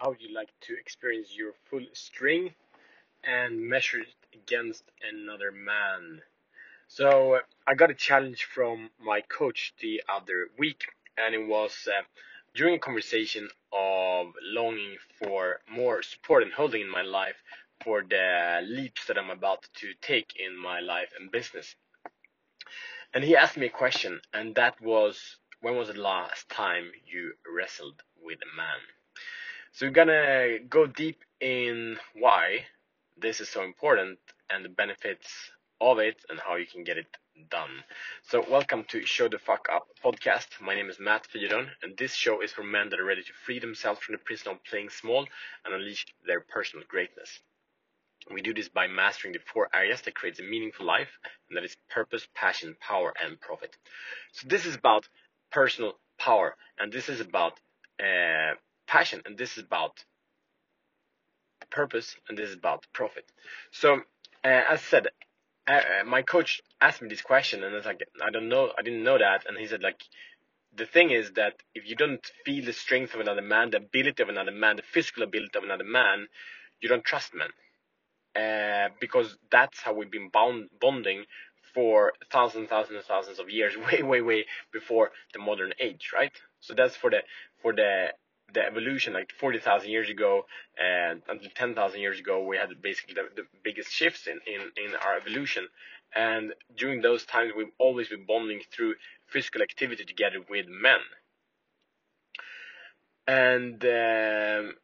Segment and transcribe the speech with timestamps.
[0.00, 2.54] how would you like to experience your full strength
[3.22, 6.22] and measure it against another man.
[6.88, 10.86] So I got a challenge from my coach the other week,
[11.18, 12.02] and it was uh,
[12.54, 17.36] during a conversation of longing for more support and holding in my life
[17.84, 21.76] for the leaps that I'm about to take in my life and business.
[23.12, 27.34] And he asked me a question, and that was, when was the last time you
[27.54, 28.78] wrestled with a man?
[29.80, 32.66] So we're gonna go deep in why
[33.16, 34.18] this is so important
[34.50, 35.26] and the benefits
[35.80, 37.06] of it and how you can get it
[37.48, 37.82] done.
[38.28, 40.60] So welcome to Show the Fuck Up podcast.
[40.60, 43.32] My name is Matt Fyron and this show is for men that are ready to
[43.46, 45.26] free themselves from the prison of playing small
[45.64, 47.40] and unleash their personal greatness.
[48.30, 51.08] We do this by mastering the four areas that creates a meaningful life,
[51.48, 53.74] and that is purpose, passion, power, and profit.
[54.32, 55.08] So this is about
[55.50, 57.54] personal power, and this is about
[57.98, 58.56] uh,
[58.90, 60.04] passion, and this is about
[61.70, 63.24] purpose, and this is about profit.
[63.70, 64.00] So,
[64.44, 65.06] uh, as I said,
[65.68, 68.82] uh, my coach asked me this question, and I was like, I don't know, I
[68.82, 70.02] didn't know that, and he said like,
[70.74, 74.22] the thing is that if you don't feel the strength of another man, the ability
[74.22, 76.26] of another man, the physical ability of another man,
[76.80, 77.50] you don't trust men
[78.36, 81.24] uh, because that's how we've been bound, bonding
[81.74, 86.32] for thousands, thousands, and thousands of years, way, way, way before the modern age, right?
[86.60, 87.20] So that's for the
[87.62, 88.08] for the
[88.52, 90.46] the evolution, like 40,000 years ago
[90.78, 94.94] and until 10,000 years ago, we had basically the, the biggest shifts in, in, in
[94.94, 95.68] our evolution.
[96.14, 98.94] And during those times, we've always been bonding through
[99.28, 101.00] physical activity together with men.
[103.26, 104.74] And um,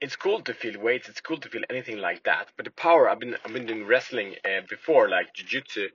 [0.00, 1.08] it's cool to feel weights.
[1.08, 2.48] It's cool to feel anything like that.
[2.56, 5.88] But the power, I've been I've been doing wrestling uh, before, like jiu-jitsu,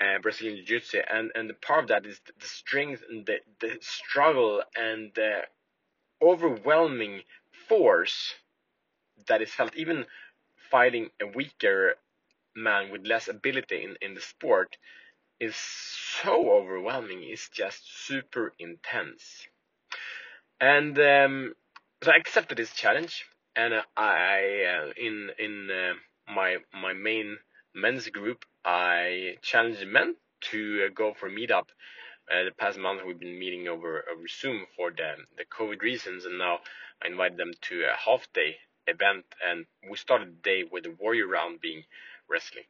[0.00, 3.38] uh, Brazilian jiu-jitsu, and and the part of that is the, the strength and the
[3.60, 5.42] the struggle and the
[6.22, 7.22] overwhelming
[7.68, 8.34] force
[9.28, 10.06] that is felt even
[10.70, 11.94] fighting a weaker
[12.54, 14.76] man with less ability in, in the sport
[15.40, 17.22] is so overwhelming.
[17.22, 19.46] It's just super intense.
[20.60, 21.54] And um,
[22.02, 23.24] so I accepted this challenge
[23.54, 27.38] and I uh, in in uh, my my main
[27.74, 30.16] men's group I challenged men
[30.52, 31.68] to uh, go for meetup.
[32.30, 36.24] Uh, the past month we've been meeting over over Zoom for the the COVID reasons,
[36.24, 36.58] and now
[37.02, 38.56] I invited them to a half day
[38.86, 41.84] event, and we started the day with the warrior round being
[42.28, 42.64] wrestling.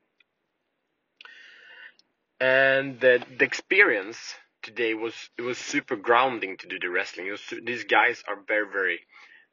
[2.38, 7.30] And the the experience today was it was super grounding to do the wrestling.
[7.30, 9.00] Was, these guys are very very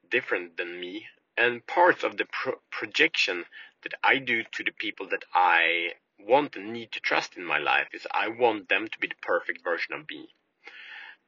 [0.10, 3.46] different than me and parts of the pro projection
[3.84, 5.94] that I do to the people that I
[6.28, 9.16] want and need to trust in my life is I want them to be the
[9.22, 10.30] perfect version of me.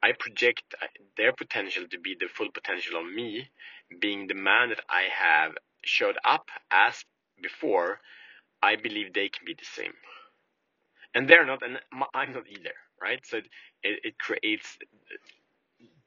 [0.02, 0.86] I project uh,
[1.16, 3.50] their potential to be the full potential of me,
[4.00, 5.52] being the man that I have
[5.84, 7.04] showed up as
[7.42, 8.00] before.
[8.62, 9.94] I believe they can be the same,
[11.14, 11.80] and they're not, and
[12.14, 13.20] I'm not either, right?
[13.26, 13.46] So it,
[13.82, 14.78] it creates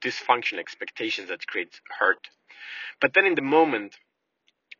[0.02, 2.18] dysfunctional expectations that creates hurt
[3.00, 3.98] but then in the moment,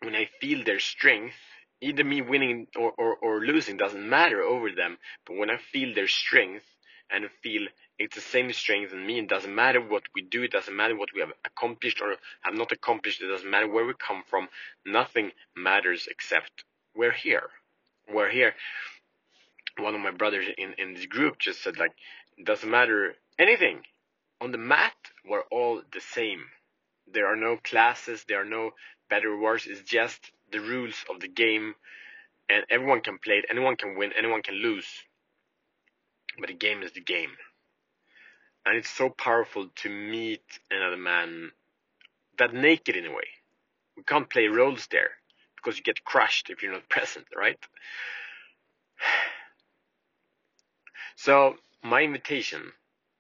[0.03, 1.37] when I feel their strength,
[1.81, 5.95] either me winning or, or, or losing doesn't matter over them, but when I feel
[5.95, 6.65] their strength
[7.11, 7.67] and feel
[7.99, 10.97] it's the same strength in me, it doesn't matter what we do, it doesn't matter
[10.97, 14.49] what we have accomplished or have not accomplished, it doesn't matter where we come from,
[14.87, 16.65] nothing matters except
[16.95, 17.49] we're here.
[18.13, 18.55] We're here.
[19.79, 21.93] One of my brothers in, in this group just said like,
[22.37, 23.81] it doesn't matter anything.
[24.41, 24.95] On the mat,
[25.29, 26.45] we're all the same
[27.13, 28.73] there are no classes, there are no
[29.09, 29.67] better or worse.
[29.67, 31.75] It's just the rules of the game,
[32.49, 33.47] and everyone can play it.
[33.51, 34.13] Anyone can win.
[34.17, 34.87] Anyone can lose.
[36.39, 37.33] But the game is the game,
[38.65, 41.51] and it's so powerful to meet another man
[42.39, 43.29] that naked in a way.
[43.97, 45.11] We can't play roles there
[45.57, 47.59] because you get crushed if you're not present, right?
[51.17, 52.73] So my invitation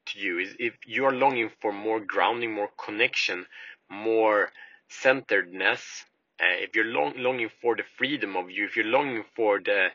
[0.06, 3.44] to you is if you are longing for more grounding, more connection
[3.90, 4.50] more
[4.88, 6.04] centeredness,
[6.40, 9.88] uh, if you're long, longing for the freedom of you, if you're longing for the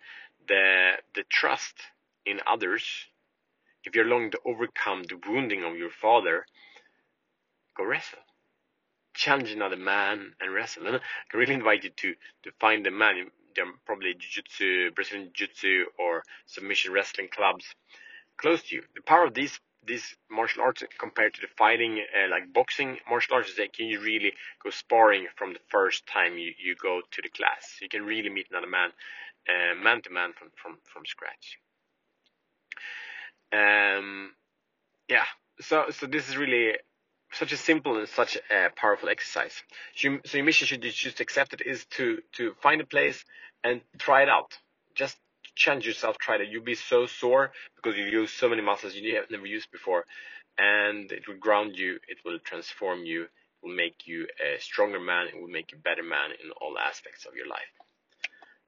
[0.47, 1.75] the the trust
[2.25, 2.83] in others,
[3.83, 6.45] if you're longing to overcome the wounding of your father,
[7.75, 8.19] go wrestle.
[9.13, 10.87] Challenge another man and wrestle.
[10.87, 13.31] And I really invite you to to find a man.
[13.55, 17.65] There are probably jiu-jitsu, Brazilian jiu-jitsu, or submission wrestling clubs
[18.37, 18.83] close to you.
[18.95, 23.35] The power of these this martial arts compared to the fighting uh, like boxing martial
[23.35, 24.33] arts is that can you really
[24.63, 28.29] go sparring from the first time you, you go to the class you can really
[28.29, 28.89] meet another man
[29.49, 31.59] uh, man to man from from from scratch
[33.53, 34.31] um
[35.09, 35.25] yeah
[35.61, 36.73] so so this is really
[37.35, 39.61] such a simple and such a powerful exercise.
[39.95, 43.23] So, your mission should you to accept it is to to find a place
[43.63, 44.57] and try it out.
[44.95, 45.17] Just
[45.55, 46.49] challenge yourself, try it.
[46.49, 50.05] You'll be so sore because you use so many muscles you have never used before,
[50.57, 51.99] and it will ground you.
[52.07, 53.23] It will transform you.
[53.23, 53.29] It
[53.63, 55.27] will make you a stronger man.
[55.27, 57.71] It will make you a better man in all aspects of your life.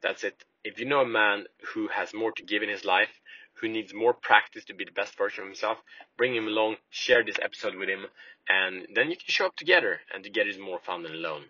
[0.01, 0.43] That's it.
[0.63, 3.09] If you know a man who has more to give in his life,
[3.55, 5.77] who needs more practice to be the best version of himself,
[6.17, 8.05] bring him along, share this episode with him,
[8.47, 11.45] and then you can show up together, and together is more fun than alone.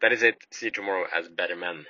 [0.00, 0.36] That is it.
[0.52, 1.86] See you tomorrow as better men.